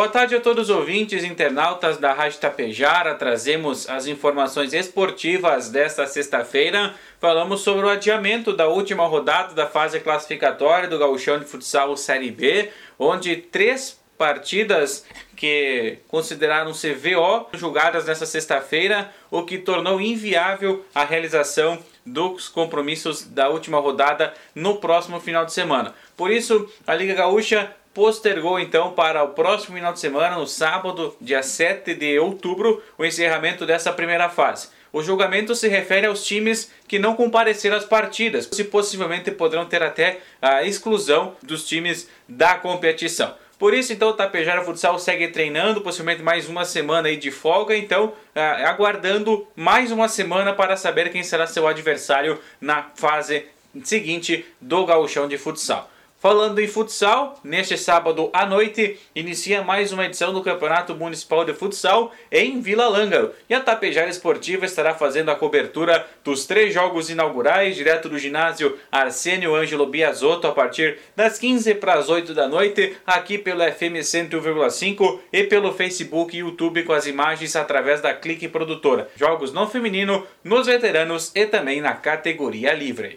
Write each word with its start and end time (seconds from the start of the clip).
Boa 0.00 0.08
tarde 0.08 0.34
a 0.34 0.40
todos 0.40 0.70
os 0.70 0.74
ouvintes 0.74 1.22
internautas 1.24 1.98
da 1.98 2.14
Rádio 2.14 2.40
Tapejara. 2.40 3.16
Trazemos 3.16 3.86
as 3.86 4.06
informações 4.06 4.72
esportivas 4.72 5.68
desta 5.68 6.06
sexta-feira. 6.06 6.94
Falamos 7.20 7.60
sobre 7.60 7.84
o 7.84 7.88
adiamento 7.90 8.56
da 8.56 8.66
última 8.66 9.06
rodada 9.06 9.52
da 9.52 9.66
fase 9.66 10.00
classificatória 10.00 10.88
do 10.88 10.98
Gauchão 10.98 11.38
de 11.38 11.44
Futsal 11.44 11.94
Série 11.98 12.30
B, 12.30 12.70
onde 12.98 13.36
três 13.36 14.00
partidas 14.16 15.04
que 15.36 15.98
consideraram 16.08 16.72
ser 16.72 16.94
VO 16.94 17.46
julgadas 17.52 18.06
nesta 18.06 18.24
sexta-feira, 18.24 19.12
o 19.30 19.42
que 19.42 19.58
tornou 19.58 20.00
inviável 20.00 20.82
a 20.94 21.04
realização 21.04 21.78
dos 22.06 22.48
compromissos 22.48 23.24
da 23.24 23.50
última 23.50 23.78
rodada 23.78 24.32
no 24.54 24.76
próximo 24.76 25.20
final 25.20 25.44
de 25.44 25.52
semana. 25.52 25.94
Por 26.16 26.30
isso, 26.30 26.70
a 26.86 26.94
Liga 26.94 27.12
Gaúcha 27.12 27.74
postergou 27.92 28.58
então 28.58 28.92
para 28.92 29.22
o 29.22 29.28
próximo 29.28 29.76
final 29.76 29.92
de 29.92 30.00
semana, 30.00 30.36
no 30.36 30.46
sábado, 30.46 31.16
dia 31.20 31.42
7 31.42 31.94
de 31.94 32.18
outubro, 32.18 32.82
o 32.96 33.04
encerramento 33.04 33.66
dessa 33.66 33.92
primeira 33.92 34.28
fase. 34.28 34.68
O 34.92 35.02
julgamento 35.02 35.54
se 35.54 35.68
refere 35.68 36.06
aos 36.06 36.24
times 36.24 36.70
que 36.88 36.98
não 36.98 37.14
compareceram 37.14 37.76
às 37.76 37.84
partidas, 37.84 38.48
se 38.50 38.64
possivelmente 38.64 39.30
poderão 39.30 39.64
ter 39.64 39.82
até 39.82 40.18
a 40.42 40.64
exclusão 40.64 41.36
dos 41.42 41.66
times 41.66 42.08
da 42.28 42.54
competição. 42.54 43.34
Por 43.56 43.74
isso, 43.74 43.92
então, 43.92 44.08
o 44.08 44.14
Tapejara 44.14 44.64
Futsal 44.64 44.98
segue 44.98 45.28
treinando, 45.28 45.82
possivelmente 45.82 46.22
mais 46.22 46.48
uma 46.48 46.64
semana 46.64 47.08
aí 47.08 47.16
de 47.16 47.30
folga, 47.30 47.76
então, 47.76 48.14
aguardando 48.64 49.46
mais 49.54 49.92
uma 49.92 50.08
semana 50.08 50.54
para 50.54 50.78
saber 50.78 51.10
quem 51.10 51.22
será 51.22 51.46
seu 51.46 51.68
adversário 51.68 52.40
na 52.58 52.86
fase 52.94 53.44
seguinte 53.84 54.46
do 54.60 54.86
gauchão 54.86 55.28
de 55.28 55.36
futsal. 55.36 55.90
Falando 56.20 56.58
em 56.58 56.68
futsal, 56.68 57.40
neste 57.42 57.78
sábado 57.78 58.28
à 58.34 58.44
noite 58.44 58.98
inicia 59.16 59.62
mais 59.62 59.90
uma 59.90 60.04
edição 60.04 60.34
do 60.34 60.42
Campeonato 60.42 60.94
Municipal 60.94 61.46
de 61.46 61.54
Futsal 61.54 62.12
em 62.30 62.60
Vila 62.60 62.86
Lângaro. 62.88 63.32
E 63.48 63.54
a 63.54 63.60
Tapejara 63.60 64.10
Esportiva 64.10 64.66
estará 64.66 64.92
fazendo 64.92 65.30
a 65.30 65.34
cobertura 65.34 66.06
dos 66.22 66.44
três 66.44 66.74
jogos 66.74 67.08
inaugurais, 67.08 67.74
direto 67.74 68.06
do 68.06 68.18
ginásio 68.18 68.76
Arsênio 68.92 69.54
Ângelo 69.54 69.86
Biasotto, 69.86 70.46
a 70.46 70.52
partir 70.52 70.98
das 71.16 71.38
15 71.38 71.76
para 71.76 71.94
as 71.94 72.10
8 72.10 72.34
da 72.34 72.46
noite, 72.46 72.98
aqui 73.06 73.38
pelo 73.38 73.62
FM 73.64 74.04
101,5 74.04 75.20
e 75.32 75.44
pelo 75.44 75.72
Facebook 75.72 76.36
e 76.36 76.40
YouTube 76.40 76.82
com 76.82 76.92
as 76.92 77.06
imagens 77.06 77.56
através 77.56 78.02
da 78.02 78.12
Clique 78.12 78.46
Produtora. 78.46 79.08
Jogos 79.16 79.54
no 79.54 79.66
feminino, 79.66 80.26
nos 80.44 80.66
veteranos 80.66 81.32
e 81.34 81.46
também 81.46 81.80
na 81.80 81.94
categoria 81.94 82.74
livre. 82.74 83.16